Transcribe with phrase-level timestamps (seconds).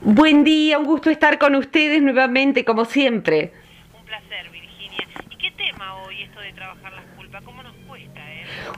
[0.00, 3.52] Buen día, un gusto estar con ustedes nuevamente, como siempre.
[3.98, 5.08] Un placer, Virginia.
[5.30, 7.42] ¿Y qué tema hoy esto de trabajar las culpas?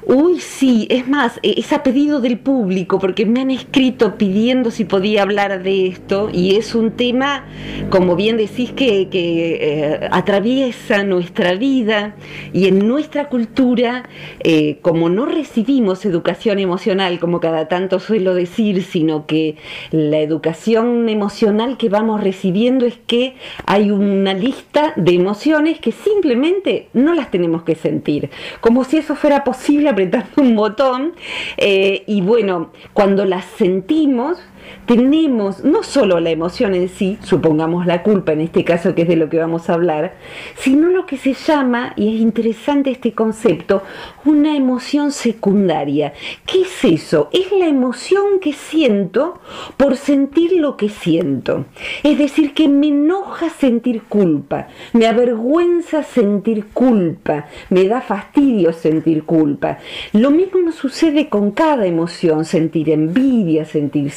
[0.06, 4.70] Uy, sí, es más, eh, es a pedido del público, porque me han escrito pidiendo
[4.70, 7.44] si podía hablar de esto, y es un tema,
[7.90, 12.16] como bien decís, que, que eh, atraviesa nuestra vida
[12.54, 14.08] y en nuestra cultura,
[14.42, 19.56] eh, como no recibimos educación emocional, como cada tanto suelo decir, sino que
[19.90, 23.34] la educación emocional que vamos recibiendo es que
[23.66, 28.30] hay una lista de emociones que simplemente no las tenemos que sentir,
[28.62, 31.12] como si eso fuera posible apretando un botón.
[31.56, 34.38] eh, y bueno, cuando las sentimos,
[34.86, 39.08] tenemos no solo la emoción en sí, supongamos la culpa en este caso que es
[39.08, 40.14] de lo que vamos a hablar,
[40.56, 43.82] sino lo que se llama, y es interesante este concepto,
[44.24, 46.12] una emoción secundaria.
[46.46, 47.28] ¿Qué es eso?
[47.32, 49.40] Es la emoción que siento
[49.76, 51.66] por sentir lo que siento.
[52.02, 59.24] Es decir, que me enoja sentir culpa, me avergüenza sentir culpa, me da fastidio sentir
[59.24, 59.78] culpa.
[60.12, 64.10] Lo mismo nos sucede con cada emoción, sentir envidia, sentir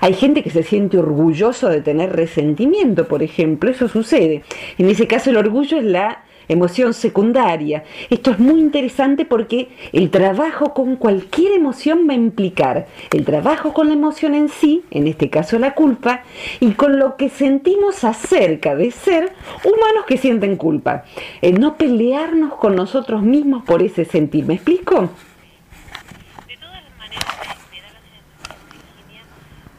[0.00, 4.42] Hay gente que se siente orgulloso de tener resentimiento, por ejemplo, eso sucede.
[4.78, 7.84] En ese caso el orgullo es la emoción secundaria.
[8.10, 13.72] Esto es muy interesante porque el trabajo con cualquier emoción va a implicar el trabajo
[13.72, 16.24] con la emoción en sí, en este caso la culpa,
[16.60, 19.32] y con lo que sentimos acerca de ser
[19.64, 21.04] humanos que sienten culpa.
[21.40, 24.44] El no pelearnos con nosotros mismos por ese sentir.
[24.44, 25.10] ¿Me explico?
[26.48, 27.24] De todas maneras,
[27.70, 29.22] me, me da la sensación, Virginia,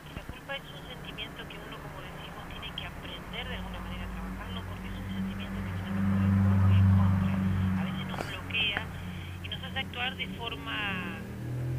[0.08, 3.80] que la culpa es un sentimiento que uno, como decimos, tiene que aprender de alguna
[3.80, 7.34] manera a trabajarlo porque es un sentimiento que tiene que poder muy en contra.
[7.80, 8.82] A veces nos bloquea
[9.44, 10.78] y nos hace actuar de forma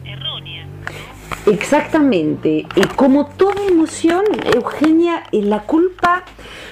[0.05, 1.34] errónea, ¿no?
[1.47, 2.67] Exactamente.
[2.75, 6.25] Y como toda emoción, Eugenia, eh, la culpa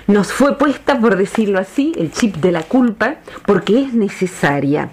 [0.06, 4.90] nos fue puesta, por decirlo así, el chip de la culpa, porque es necesaria.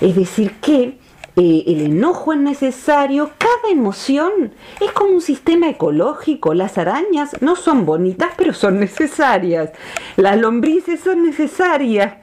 [0.00, 0.98] Es decir, que
[1.36, 6.54] eh, el enojo es necesario, cada emoción es como un sistema ecológico.
[6.54, 9.70] Las arañas no son bonitas, pero son necesarias.
[10.16, 12.14] Las lombrices son necesarias.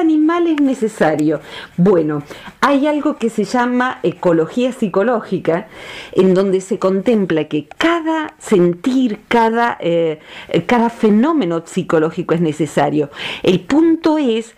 [0.00, 1.40] Animal es necesario.
[1.76, 2.22] Bueno,
[2.60, 5.68] hay algo que se llama ecología psicológica,
[6.12, 10.20] en donde se contempla que cada sentir, cada, eh,
[10.66, 13.10] cada fenómeno psicológico es necesario.
[13.42, 14.54] El punto es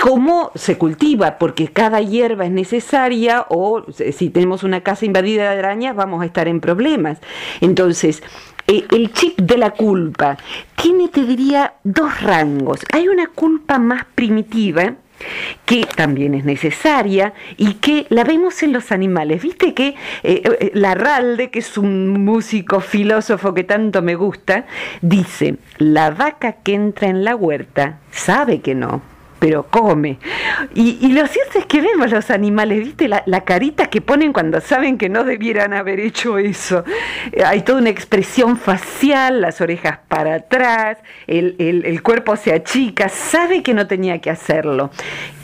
[0.00, 5.58] cómo se cultiva, porque cada hierba es necesaria o si tenemos una casa invadida de
[5.58, 7.18] arañas vamos a estar en problemas.
[7.60, 8.22] Entonces,
[8.66, 10.36] eh, el chip de la culpa
[10.80, 12.80] tiene, te diría, dos rangos.
[12.92, 14.94] Hay una culpa más primitiva,
[15.64, 19.42] que también es necesaria y que la vemos en los animales.
[19.42, 19.88] Viste que
[20.22, 24.66] eh, eh, Larralde, que es un músico filósofo que tanto me gusta,
[25.00, 29.02] dice, la vaca que entra en la huerta sabe que no,
[29.38, 30.18] pero come.
[30.74, 33.08] Y, y, lo cierto es que vemos los animales, ¿viste?
[33.08, 36.84] La, la, carita que ponen cuando saben que no debieran haber hecho eso.
[37.32, 42.52] Eh, hay toda una expresión facial, las orejas para atrás, el, el, el cuerpo se
[42.52, 44.90] achica, sabe que no tenía que hacerlo.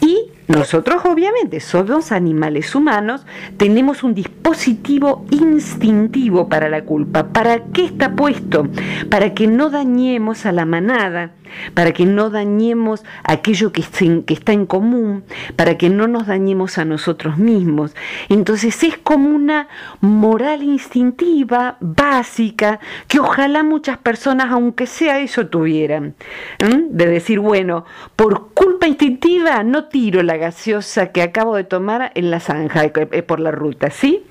[0.01, 3.25] Y nosotros obviamente somos animales humanos,
[3.57, 7.29] tenemos un dispositivo instintivo para la culpa.
[7.29, 8.69] ¿Para qué está puesto?
[9.09, 11.31] Para que no dañemos a la manada,
[11.75, 15.25] para que no dañemos aquello que, está en común,
[15.57, 17.95] para que no nos dañemos a nosotros mismos.
[18.29, 19.69] Entonces es como una
[20.01, 26.15] moral instintiva, básica, que ojalá muchas personas, aunque sea eso, tuvieran.
[26.59, 27.85] De decir, bueno,
[28.17, 33.23] por culpa instintiva no tiro la gaseosa que acabo de tomar en la zanja eh,
[33.23, 34.25] por la ruta, ¿sí?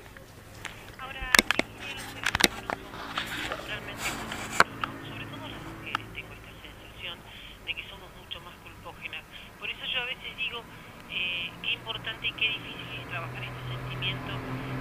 [0.98, 2.46] Ahora, los seres humanos
[3.30, 4.88] somos realmente culposos, ¿no?
[5.08, 7.16] Sobre todo las mujeres, tengo esta sensación
[7.66, 9.22] de que somos mucho más culpógenas.
[9.58, 10.58] Por eso yo a veces digo
[11.10, 14.32] eh, qué importante y qué difícil es trabajar este sentimiento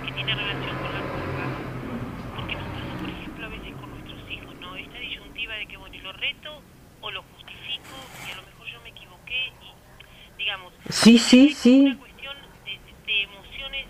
[0.06, 1.44] que tiene relación con la culpa.
[2.35, 4.76] Porque nos pasa, por ejemplo, a veces con nuestros hijos, ¿no?
[4.76, 6.61] Esta disyuntiva de que, bueno, y lo reto
[7.02, 7.96] o lo justifico
[8.28, 11.82] y a lo mejor yo me equivoqué y, digamos, Sí, sí, sí.
[11.82, 13.86] una cuestión de, de emociones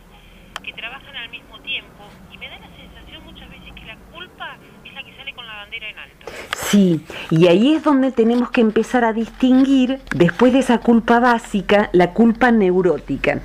[0.63, 4.57] que trabajan al mismo tiempo y me da la sensación muchas veces que la culpa
[4.85, 6.31] es la que sale con la bandera en alto.
[6.71, 11.89] Sí, y ahí es donde tenemos que empezar a distinguir, después de esa culpa básica,
[11.91, 13.41] la culpa neurótica.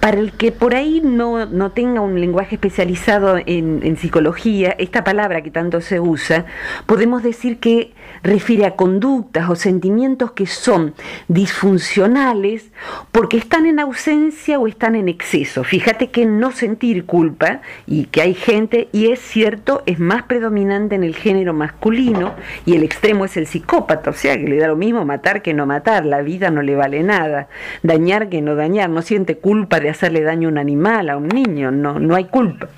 [0.00, 5.04] Para el que por ahí no, no tenga un lenguaje especializado en, en psicología, esta
[5.04, 6.44] palabra que tanto se usa,
[6.84, 10.94] podemos decir que refiere a conductas o sentimientos que son
[11.28, 12.70] disfuncionales
[13.12, 15.64] porque están en ausencia o están en exceso.
[15.64, 20.94] Fíjate que no sentir culpa y que hay gente, y es cierto, es más predominante
[20.94, 24.68] en el género masculino y el extremo es el psicópata, o sea que le da
[24.68, 27.48] lo mismo matar que no matar, la vida no le vale nada,
[27.82, 31.28] dañar que no dañar, no siente culpa de hacerle daño a un animal, a un
[31.28, 32.68] niño, no, no hay culpa.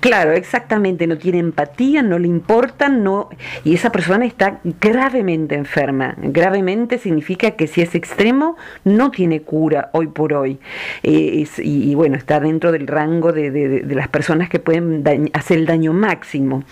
[0.00, 3.28] Claro, exactamente, no tiene empatía, no le importa, no,
[3.64, 6.14] y esa persona está gravemente enferma.
[6.18, 10.58] Gravemente significa que si es extremo, no tiene cura hoy por hoy.
[11.02, 16.64] Y, bueno, está dentro del rango de, las personas que pueden hacer el daño máximo.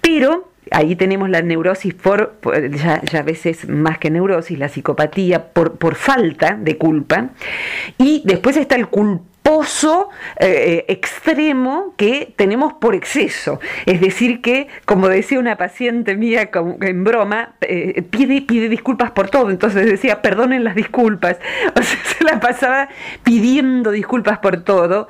[0.00, 2.38] Pero ahí tenemos la neurosis por,
[2.72, 7.30] ya, a veces más que neurosis, la psicopatía por, por falta de culpa.
[7.98, 13.60] Y después está el culpa pozo eh, eh, extremo que tenemos por exceso.
[13.86, 16.50] Es decir, que, como decía una paciente mía
[16.80, 19.50] en broma, eh, pide, pide disculpas por todo.
[19.50, 21.38] Entonces decía, perdonen las disculpas.
[21.80, 22.88] O sea, se la pasaba
[23.22, 25.08] pidiendo disculpas por todo.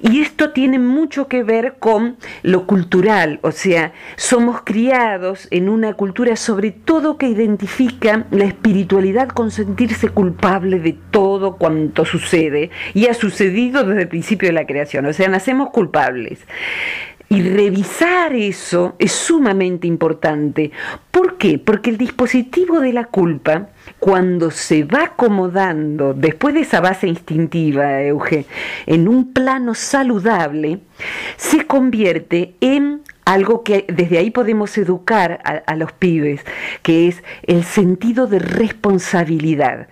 [0.00, 3.40] Y esto tiene mucho que ver con lo cultural.
[3.42, 10.08] O sea, somos criados en una cultura sobre todo que identifica la espiritualidad con sentirse
[10.10, 12.70] culpable de todo cuanto sucede.
[12.94, 16.40] Y ha sucedido desde el principio de la creación, o sea, nacemos culpables.
[17.28, 20.70] Y revisar eso es sumamente importante.
[21.10, 21.58] ¿Por qué?
[21.58, 23.68] Porque el dispositivo de la culpa,
[23.98, 28.44] cuando se va acomodando después de esa base instintiva, Euge,
[28.84, 30.80] en un plano saludable,
[31.38, 36.44] se convierte en algo que desde ahí podemos educar a, los pibes,
[36.82, 39.88] que es el sentido de responsabilidad.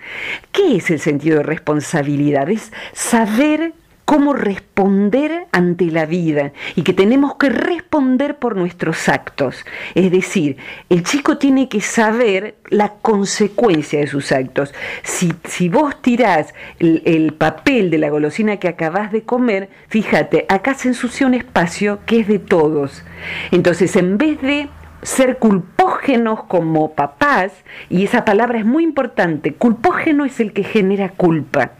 [0.52, 2.50] ¿Qué es el sentido de responsabilidad?
[2.50, 3.72] Es saber
[4.10, 9.64] cómo responder ante la vida y que tenemos que responder por nuestros actos.
[9.94, 10.56] Es decir,
[10.88, 14.74] el chico tiene que saber la consecuencia de sus actos.
[15.04, 20.74] Si, vos tirás el, el, papel de la golosina que acabás de comer, fíjate, acá
[20.74, 23.04] se ensucia un espacio que es de todos.
[23.52, 24.68] Entonces, en vez de
[25.02, 27.52] ser culpógenos como papás,
[27.88, 31.72] y esa palabra es muy importante, culpógeno es el que genera culpa,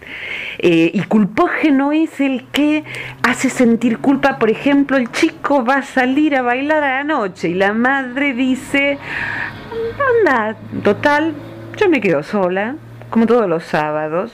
[0.59, 2.85] eh, y culpógeno es el que
[3.23, 7.51] hace sentir culpa, por ejemplo, el chico va a salir a bailar a la noche
[7.51, 8.99] y la madre dice,
[10.27, 11.35] anda, total,
[11.77, 12.77] yo me quedo sola,
[13.11, 14.33] como todos los sábados,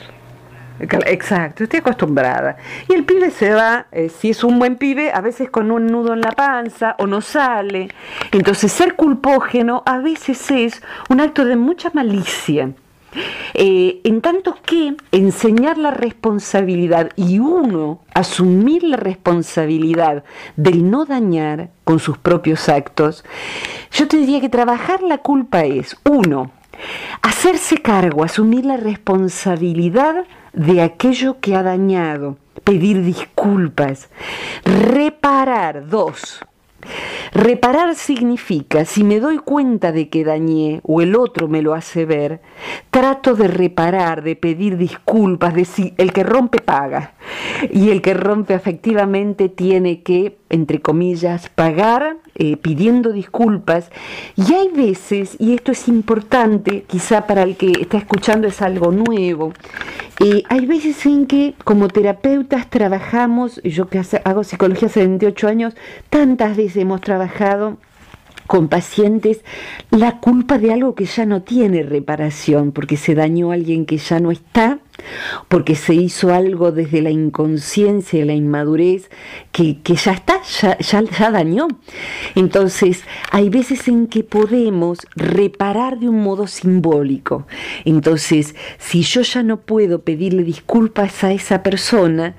[0.81, 2.57] Exacto, estoy acostumbrada.
[2.89, 5.87] Y el pibe se va, eh, si es un buen pibe, a veces con un
[5.87, 7.89] nudo en la panza o no sale.
[8.33, 12.71] Entonces ser culpógeno a veces es un acto de mucha malicia.
[13.55, 20.25] Eh, en tanto que enseñar la responsabilidad y uno asumir la responsabilidad
[20.57, 23.25] del no dañar con sus propios actos,
[23.91, 26.51] yo te diría que trabajar la culpa es, uno,
[27.23, 30.25] hacerse cargo, asumir la responsabilidad
[30.57, 34.09] de aquello que ha dañado, pedir disculpas,
[34.65, 36.41] reparar, dos,
[37.37, 42.07] Reparar significa, si me doy cuenta de que dañé o el otro me lo hace
[42.07, 42.41] ver,
[42.89, 47.13] trato de reparar, de pedir disculpas, de si el que rompe paga.
[47.71, 53.91] Y el que rompe efectivamente tiene que, entre comillas, pagar eh, pidiendo disculpas.
[54.35, 58.93] Y hay veces, y esto es importante, quizá para el que está escuchando es algo
[58.93, 59.53] nuevo,
[60.25, 65.77] eh, hay veces en que como terapeutas trabajamos, yo que hago psicología hace 28 años,
[66.09, 67.26] tantas veces hemos trabajado
[68.47, 69.41] con pacientes
[69.91, 73.99] la culpa de algo que ya no tiene reparación, porque se dañó a alguien que
[73.99, 74.79] ya no está
[75.49, 79.11] porque se hizo algo desde la inconsciencia y la inmadurez
[79.53, 81.69] que, ya está, ya, ya, dañó.
[82.35, 87.47] Entonces, hay veces en que podemos reparar de un modo simbólico.
[87.85, 92.35] Entonces, si yo ya no puedo pedirle disculpas a esa persona,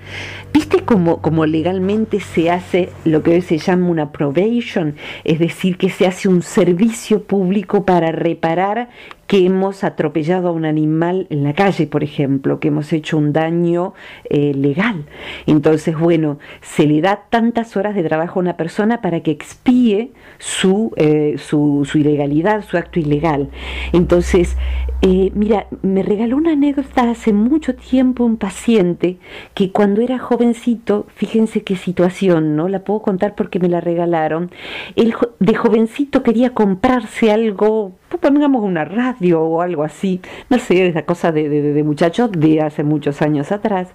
[0.53, 4.95] ¿viste cómo, cómo legalmente se hace lo que hoy se llama una probation?
[5.23, 8.89] Es decir, que se hace un servicio público para reparar
[9.27, 13.33] que hemos atropellado a un animal en la calle, por ejemplo, que hemos hecho un
[13.33, 13.93] daño
[14.29, 15.05] eh, legal.
[15.45, 20.11] Entonces, bueno, se le da tantas horas de trabajo a una persona para que expíe
[20.39, 23.49] su, eh, su, ilegalidad, su acto ilegal.
[23.91, 24.55] Entonces,
[25.01, 29.17] eh, mira, me regaló una anécdota hace mucho tiempo un paciente
[29.53, 32.69] que cuando era jovencito, fíjense qué situación, ¿no?
[32.69, 34.51] La puedo contar porque me la regalaron.
[34.95, 41.03] Él de jovencito quería comprarse algo pongamos una radio o algo así, no sé, esa
[41.03, 43.89] cosa de, de, muchachos de hace muchos años atrás.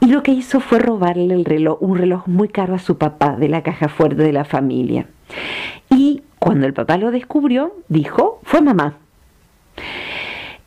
[0.00, 3.36] Y lo que hizo fue robarle el reloj, un reloj muy caro a su papá,
[3.36, 5.06] de la caja fuerte de la familia.
[5.90, 8.94] Y cuando el papá lo descubrió, dijo, fue mamá.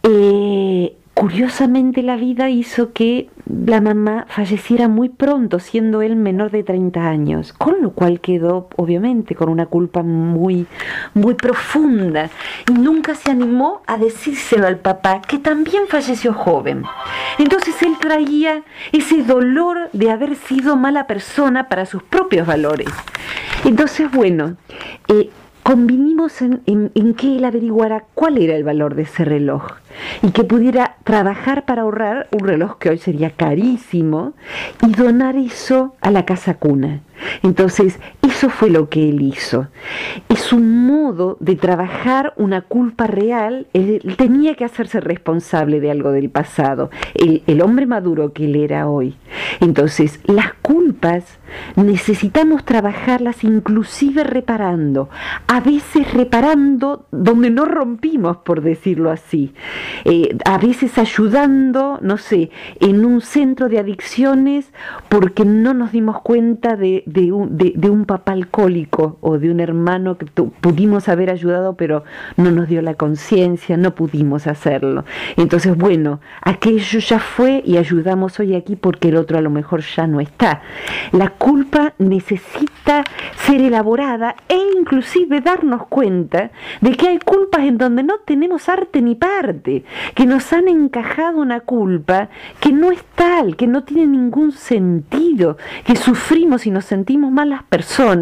[0.04, 6.64] Eh, Curiosamente la vida hizo que la mamá falleciera muy pronto, siendo él menor de
[6.64, 10.66] 30 años, con lo cual quedó obviamente con una culpa muy,
[11.14, 12.32] muy profunda
[12.68, 16.86] y nunca se animó a decírselo al papá, que también falleció joven.
[17.38, 22.90] Entonces él traía ese dolor de haber sido mala persona para sus propios valores.
[23.64, 24.58] Entonces, bueno,
[25.08, 25.30] eh,
[25.64, 29.64] convinimos en, en, que él averiguara cuál era el valor de ese reloj
[30.22, 34.34] y que pudiera trabajar para ahorrar un reloj que hoy sería carísimo
[34.82, 37.02] y donar eso a la casa cuna.
[37.44, 38.00] Entonces,
[38.42, 39.68] eso fue lo que él hizo.
[40.28, 43.68] Es un modo de trabajar una culpa real.
[43.72, 48.88] Él tenía que hacerse responsable de algo del pasado, el, hombre maduro que él era
[48.88, 49.16] hoy.
[49.60, 51.38] Entonces, las culpas
[51.76, 55.10] necesitamos trabajarlas inclusive reparando,
[55.48, 59.54] a veces reparando donde no rompimos, por decirlo así,
[60.06, 64.72] eh, a veces ayudando, no sé, en un centro de adicciones
[65.10, 70.26] porque no nos dimos cuenta de, de, un, papá alcohólico o de un hermano que
[70.26, 72.04] pudimos haber ayudado pero
[72.38, 75.06] no nos dio la conciencia, no pudimos hacerlo.
[75.38, 79.82] Entonces, bueno, aquello ya fue y ayudamos hoy aquí porque el otro a lo mejor
[79.82, 80.62] ya no está.
[81.12, 83.04] La culpa necesita
[83.36, 89.02] ser elaborada e inclusive darnos cuenta de que hay culpas en donde no tenemos arte
[89.02, 89.84] ni parte,
[90.16, 95.58] que nos han encajado una culpa que no es tal, que no tiene ningún sentido,
[95.86, 98.21] que sufrimos y nos sentimos malas personas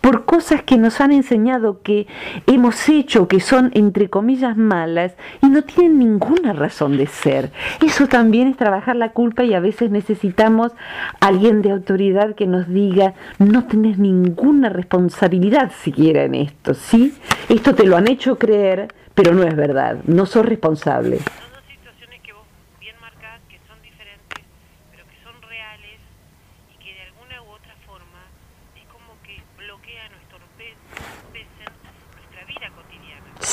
[0.00, 2.06] por cosas que nos han enseñado que
[2.46, 7.52] hemos hecho, que son entre comillas malas y no tienen ninguna razón de ser.
[7.84, 10.72] Eso también es trabajar la culpa y a veces necesitamos
[11.20, 17.14] alguien de autoridad que nos diga, no tenés ninguna responsabilidad siquiera en esto, ¿sí?
[17.48, 21.18] Esto te lo han hecho creer, pero no es verdad, no sos responsable.
[21.18, 22.44] Son dos situaciones que vos
[22.80, 24.44] bien marcás, que son diferentes,
[24.90, 26.00] pero que son reales
[26.68, 28.28] y que de alguna u otra forma
[28.76, 30.76] es como que bloquean o entorpecen
[32.12, 33.30] nuestra vida cotidiana.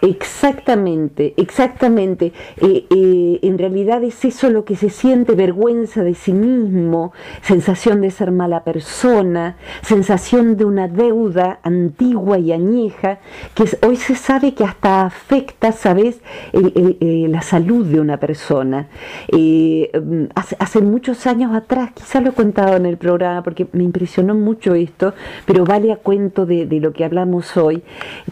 [0.00, 2.32] Exactamente, exactamente.
[2.58, 7.12] Eh, eh, en realidad es eso lo que se siente, vergüenza de sí mismo,
[7.42, 13.18] sensación de ser mala persona, sensación de una deuda antigua y añeja,
[13.54, 16.20] que hoy se sabe que hasta afecta, ¿sabes?,
[16.52, 18.86] la salud de una persona.
[19.28, 19.90] Eh,
[20.34, 24.74] hace, muchos años atrás, quizá lo he contado en el programa porque me impresionó mucho
[24.74, 25.14] esto,
[25.44, 27.82] pero vale a cuento de lo que hablamos hoy,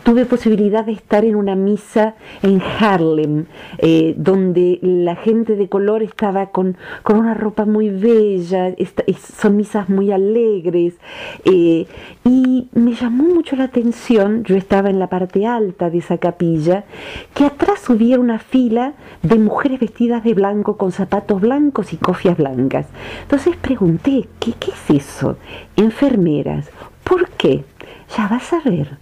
[0.05, 3.47] tuve posibilidad de estar en una misa en Harlem,
[3.79, 8.75] eh, donde la gente de color estaba con, con una ropa muy bella,
[9.39, 10.95] son misas muy alegres,
[11.45, 11.87] eh,
[12.25, 16.85] y me llamó mucho la atención, yo estaba en la parte alta de esa capilla,
[17.35, 22.37] que atrás hubiera una fila de mujeres vestidas de blanco con zapatos blancos y cofias
[22.37, 22.87] blancas.
[23.23, 25.37] Entonces pregunté, ¿qué, qué es eso?
[25.77, 26.71] Enfermeras.
[27.05, 27.65] ¿Por qué?
[28.17, 28.97] Ya vas a ver.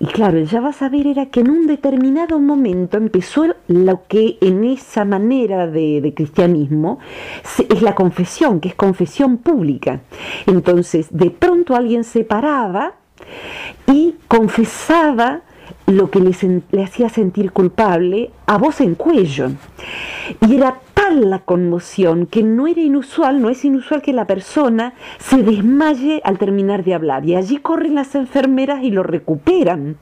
[0.00, 4.36] Y claro, ya vas a ver era que en un determinado momento empezó lo que
[4.42, 6.98] en esa manera de, cristianismo
[7.70, 10.00] es la confesión, que es confesión pública.
[10.46, 12.96] Entonces, de pronto alguien se paraba
[13.86, 15.40] y confesaba
[15.86, 16.32] lo que le,
[16.70, 19.52] le hacía sentir culpable a voz en cuello.
[20.46, 20.80] Y era
[21.16, 26.38] la conmoción que no era inusual, no es inusual que la persona se desmaye al
[26.38, 29.96] terminar de hablar y allí corren las enfermeras y lo recuperan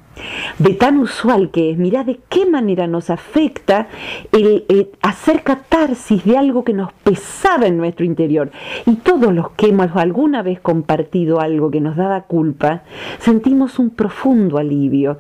[0.59, 3.89] de tan usual que es, mira de qué manera nos afecta
[4.33, 8.51] el, hacer catarsis de algo que nos pesaba en nuestro interior.
[8.87, 12.83] Y todos los que hemos alguna vez compartido algo que nos daba culpa,
[13.21, 15.19] sentimos un profundo alivio.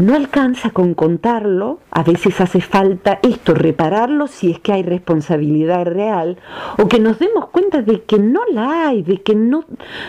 [0.00, 5.84] No alcanza con contarlo, a veces hace falta esto, repararlo si es que hay responsabilidad
[5.86, 6.36] real,
[6.78, 9.64] o que nos demos cuenta de que no la hay, de que no,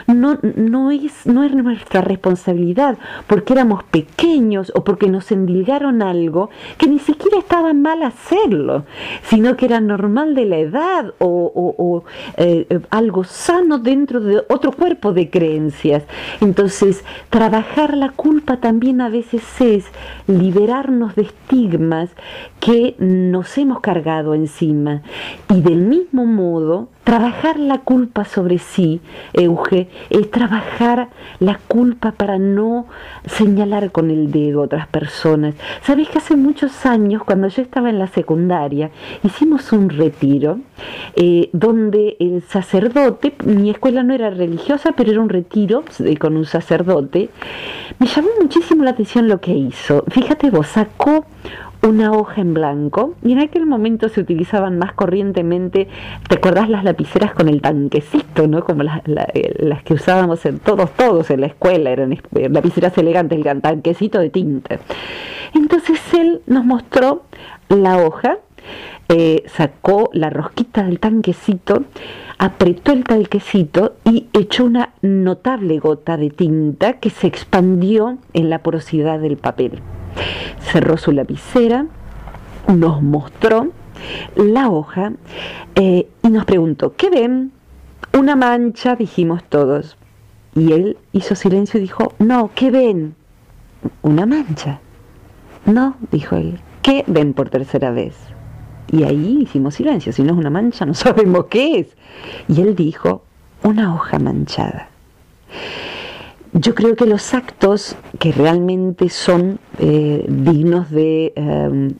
[0.07, 6.49] no, no, es, no es nuestra responsabilidad, porque éramos pequeños o porque nos endilgaron algo
[6.79, 8.85] que ni siquiera estaba mal hacerlo,
[9.21, 12.03] sino que era normal de la edad o,
[12.37, 16.03] eh, algo sano dentro de otro cuerpo de creencias.
[16.41, 19.43] Entonces, trabajar la culpa también a veces
[19.75, 19.85] es
[20.27, 22.09] liberarnos de estigmas
[22.59, 25.01] que nos hemos cargado encima.
[25.49, 28.99] Y del mismo modo Trabajar la culpa sobre sí,
[29.33, 31.09] Euge, es trabajar
[31.39, 32.87] la culpa para no
[33.27, 35.53] señalar con el dedo a otras personas.
[35.83, 38.89] Sabéis que hace muchos años, cuando yo estaba en la secundaria,
[39.21, 40.61] hicimos un retiro
[41.15, 46.35] eh, donde el sacerdote, mi escuela no era religiosa, pero era un retiro eh, con
[46.35, 47.29] un sacerdote.
[47.99, 50.03] Me llamó muchísimo la atención lo que hizo.
[50.09, 51.23] Fíjate vos, sacó
[51.85, 55.87] una hoja en blanco y en aquel momento se utilizaban más corrientemente,
[56.27, 58.63] ¿te acordás las lapiceras con el tanquecito, ¿no?
[58.63, 63.61] Como las, que usábamos en todos, todos en la escuela, eran eh, lapiceras elegantes, el
[63.61, 64.79] tanquecito de tinta.
[65.53, 67.23] Entonces él nos mostró
[67.69, 68.37] la hoja,
[69.09, 71.83] eh, sacó la rosquita del tanquecito,
[72.37, 78.59] apretó el tanquecito y echó una notable gota de tinta que se expandió en la
[78.59, 79.81] porosidad del papel
[80.59, 81.85] cerró su lapicera,
[82.67, 83.71] nos mostró
[84.35, 85.13] la hoja
[85.75, 87.51] eh, y nos preguntó, ¿qué ven?
[88.13, 89.97] Una mancha, dijimos todos.
[90.55, 93.15] Y él hizo silencio y dijo, no, ¿qué ven?
[94.01, 94.79] Una mancha.
[95.65, 98.15] No, dijo él, ¿qué ven por tercera vez?
[98.91, 101.97] Y ahí hicimos silencio, si no es una mancha no sabemos qué es.
[102.47, 103.23] Y él dijo,
[103.63, 104.89] una hoja manchada.
[106.57, 111.93] Yo creo que los actos que realmente son eh, dignos de em,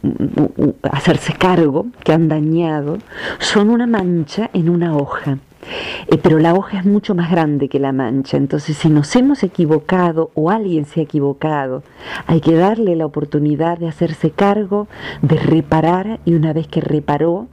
[0.81, 2.99] hacerse cargo, que han dañado,
[3.39, 5.39] son una mancha en una hoja.
[6.07, 8.37] Eh, pero la hoja es mucho más grande que la mancha.
[8.37, 11.83] Entonces, si nos hemos equivocado o alguien se ha equivocado,
[12.25, 14.87] hay que darle la oportunidad de hacerse cargo,
[15.21, 17.47] de reparar y una vez que reparó,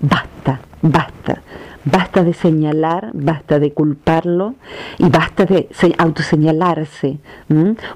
[0.00, 1.40] basta, basta
[1.90, 4.56] Basta de señalar, basta de culparlo
[4.98, 7.18] y basta de autoseñalarse,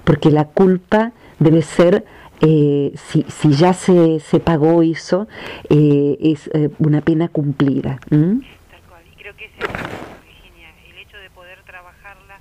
[0.04, 2.06] porque la culpa debe ser,
[2.40, 5.28] eh, si, ya se, se pagó eso,
[5.68, 7.98] eh, es eh, una pena cumplida.
[8.08, 9.02] Tal cual.
[9.12, 12.40] Y creo que es Virginia, el hecho de poder trabajarla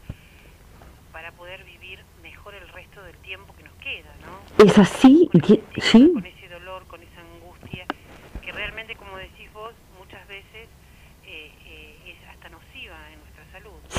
[1.11, 4.65] para poder vivir mejor el resto del tiempo que nos queda, ¿no?
[4.65, 5.29] Es así,
[5.81, 6.13] sí.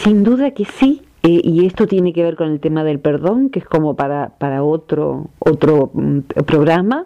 [0.02, 3.50] Sin duda que sí, eh, y esto tiene que ver con el tema del perdón,
[3.50, 7.04] que es como para, para otro, otro mm, programa,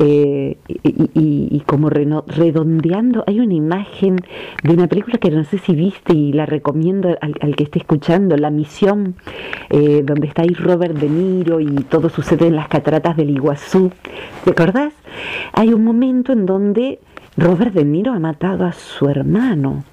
[0.00, 4.16] eh, y, como redondeando, hay una imagen
[4.64, 8.36] de una película que no sé si viste y la recomiendo al, que esté escuchando,
[8.36, 9.14] La Misión,
[9.70, 13.92] eh, donde está ahí Robert De Niro y todo sucede en las cataratas del Iguazú.
[14.44, 14.92] ¿Te acordás?
[15.52, 16.98] Hay un momento en donde
[17.36, 19.84] Robert De Niro ha matado a su hermano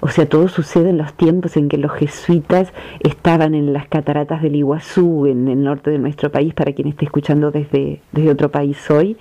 [0.00, 4.42] o sea, todo sucede en los tiempos en que los jesuitas estaban en las cataratas
[4.42, 8.00] del Iguazú, en el norte de nuestro país, para quien esté escuchando desde,
[8.30, 9.16] otro país hoy.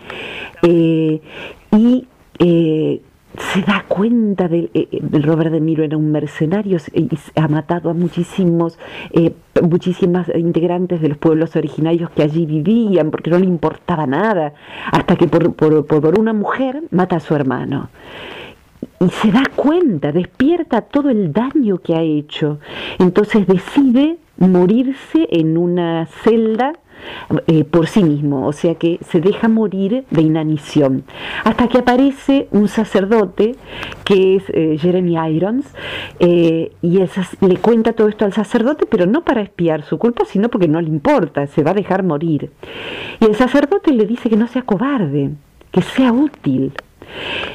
[0.64, 1.22] Eh,
[1.72, 2.08] y
[2.40, 3.02] eh,
[3.54, 4.88] se da cuenta de, eh,
[5.22, 8.80] Robert De Niro era un mercenario y ha matado a muchísimos
[9.62, 14.54] muchísimas integrantes de los pueblos originarios que allí vivían porque no le importaba nada
[14.92, 17.90] hasta que por una mujer mata a su hermano
[19.00, 22.60] y se da cuenta, despierta todo el daño que ha hecho.
[23.00, 26.74] Entonces decide morirse en una celda
[27.46, 31.04] eh, por sí mismo, o sea que se deja morir de inanición,
[31.44, 33.56] hasta que aparece un sacerdote
[34.04, 35.66] que es eh, Jeremy Irons,
[36.20, 37.00] eh, y
[37.46, 40.82] le cuenta todo esto al sacerdote, pero no para espiar su culpa, sino porque no
[40.82, 42.52] le importa, se va a dejar morir.
[43.20, 45.32] Y el sacerdote le dice que no sea cobarde,
[45.72, 46.74] que sea útil,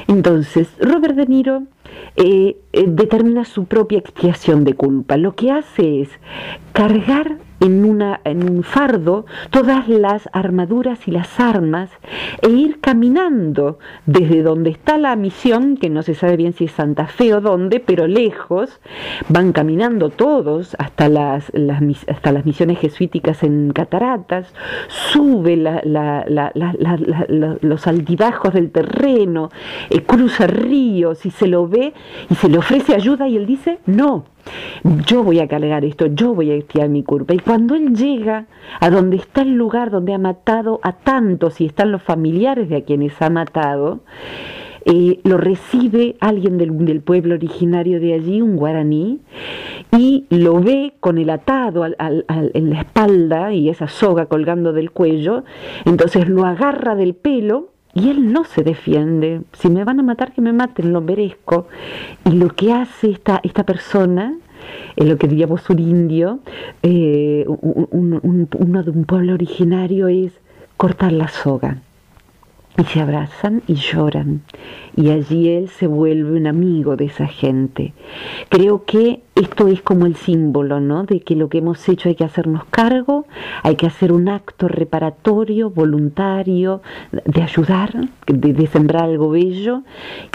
[0.09, 1.63] entonces, Robert De Niro
[2.17, 5.17] eh, eh, determina su propia expiación de culpa.
[5.17, 6.09] Lo que hace es
[6.73, 11.91] cargar en, una, en un fardo todas las armaduras y las armas
[12.43, 16.73] e ir caminando desde donde está la misión, que no se sabe bien si es
[16.73, 18.81] Santa Fe o dónde, pero lejos,
[19.29, 21.53] van caminando todos hasta las,
[22.09, 24.53] hasta las misiones jesuíticas en Cataratas,
[24.89, 25.57] sube
[27.63, 29.51] los altibajos del terreno,
[29.91, 31.95] eh, cruza ríos y se lo ve
[32.29, 34.25] y se le ofrece ayuda y él dice, no,
[35.07, 37.35] yo voy a cargar esto, yo voy a estirar mi culpa.
[37.35, 38.47] Y cuando él llega
[38.81, 42.77] a donde está el lugar donde ha matado a tantos y están los familiares de
[42.77, 44.01] a quienes ha matado,
[44.85, 49.21] eh, lo recibe alguien del, pueblo originario de allí, un guaraní,
[49.97, 55.45] y lo ve con el atado en la espalda y esa soga colgando del cuello,
[55.85, 59.43] entonces lo agarra del pelo y él no se defiende.
[59.53, 61.69] Si me van a matar, que me maten, lo merezco.
[62.25, 64.35] Y lo que hace esta, esta persona,
[64.97, 66.41] en lo que diríamos un indio,
[66.83, 70.33] eh, uno de un pueblo originario, es
[70.77, 71.79] cortar la soga
[72.79, 74.43] y se abrazan y lloran.
[74.97, 77.93] Y allí él se vuelve un amigo de esa gente.
[78.49, 81.05] Creo que esto es como el símbolo, ¿no?
[81.05, 83.27] De que lo que hemos hecho hay que hacernos cargo,
[83.63, 87.93] hay que hacer un acto reparatorio, voluntario, de ayudar,
[88.27, 89.83] de, sembrar algo bello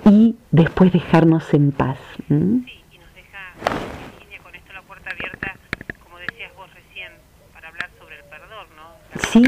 [0.06, 1.97] y después dejarnos en paz.
[2.28, 5.56] Sí, y nos deja, con esto la puerta abierta,
[6.04, 7.12] como decías vos recién,
[7.54, 9.19] para hablar sobre el perdón, ¿no?
[9.30, 9.43] sí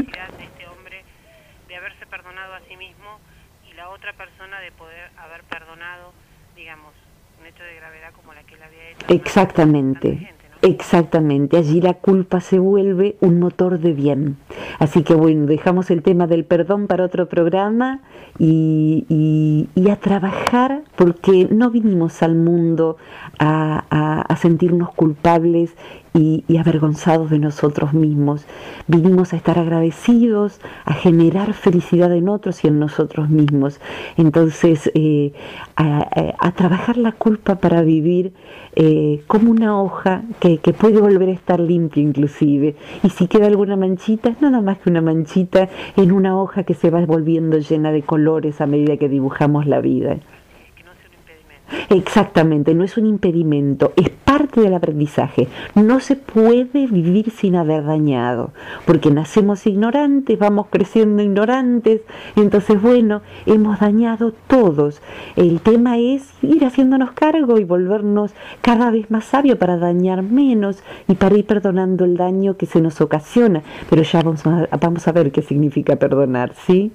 [3.90, 6.12] otra persona de poder haber perdonado,
[6.56, 6.92] digamos,
[7.40, 9.06] un hecho de gravedad como la que él había hecho.
[9.08, 10.34] Exactamente.
[10.62, 14.36] Exactamente, allí la culpa se vuelve un motor de bien.
[14.78, 18.00] Así que bueno, dejamos el tema del perdón para otro programa
[18.38, 22.98] y, a trabajar porque no vinimos al mundo
[23.38, 25.74] a, a sentirnos culpables
[26.14, 28.44] y, avergonzados de nosotros mismos.
[28.86, 33.80] Vinimos a estar agradecidos, a generar felicidad en otros y en nosotros mismos.
[34.16, 35.32] Entonces, eh,
[35.76, 38.34] a, trabajar la culpa para vivir
[38.76, 42.76] eh, como una hoja que, que, puede volver a estar limpia inclusive.
[43.02, 46.74] Y si queda alguna manchita, es nada más que una manchita en una hoja que
[46.74, 50.18] se va volviendo llena de colores a medida que dibujamos la vida.
[51.88, 55.48] Exactamente, no es un impedimento, es parte del aprendizaje.
[55.74, 58.52] No se puede vivir sin haber dañado,
[58.86, 62.02] porque nacemos ignorantes, vamos creciendo ignorantes,
[62.36, 65.00] entonces bueno, hemos dañado todos.
[65.36, 70.82] El tema es ir haciéndonos cargo y volvernos cada vez más sabios para dañar menos
[71.08, 73.62] y para ir perdonando el daño que se nos ocasiona.
[73.88, 76.92] Pero ya vamos a, vamos a ver qué significa perdonar, ¿sí?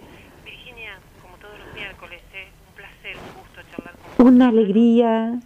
[4.18, 5.40] Una alegría.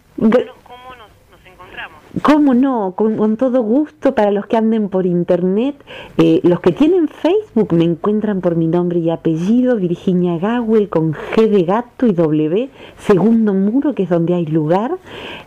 [2.22, 2.94] ¿Cómo no?
[2.96, 5.76] Con, todo gusto para los que anden por internet.
[6.18, 11.12] Eh, los que tienen Facebook me encuentran por mi nombre y apellido, Virginia Gawel, con
[11.12, 12.68] G de gato y W,
[12.98, 14.98] segundo muro, que es donde hay lugar.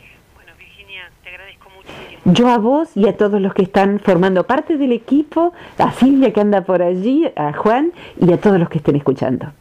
[2.26, 6.34] Yo a vos y a todos los que están formando parte del equipo, a Silvia
[6.34, 9.46] que anda por allí, a Juan y a todos los que estén escuchando.
[9.46, 9.54] No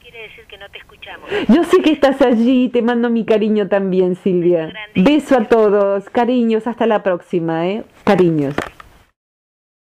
[0.00, 1.28] quiere decir que no te escuchamos.
[1.48, 4.72] Yo sé que estás allí, te mando mi cariño también, Silvia.
[4.94, 7.84] Beso a todos, cariños, hasta la próxima, ¿eh?
[8.04, 8.54] Cariños.